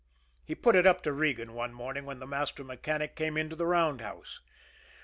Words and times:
He 0.43 0.55
put 0.55 0.75
it 0.75 0.87
up 0.87 1.03
to 1.03 1.13
Regan 1.13 1.53
one 1.53 1.75
morning 1.75 2.05
when 2.05 2.17
the 2.17 2.25
master 2.25 2.63
mechanic 2.63 3.15
came 3.15 3.37
into 3.37 3.55
the 3.55 3.67
roundhouse. 3.67 4.39